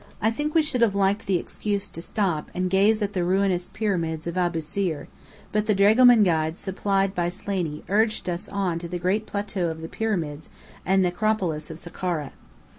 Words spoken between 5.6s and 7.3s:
the dragoman guide supplied by